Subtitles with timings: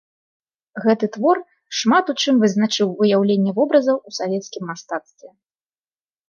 [0.85, 1.37] Гэты твор
[1.79, 5.29] шмат у чым вызначыў выяўленне вобразаў ў савецкім мастацтве.